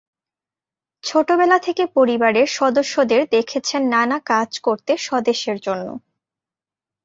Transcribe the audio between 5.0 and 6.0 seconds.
স্বদেশের জন্য।